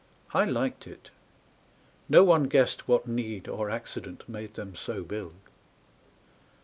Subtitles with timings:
[0.33, 1.11] I liked it.
[2.09, 5.35] No one guessed What need or accident made them so build.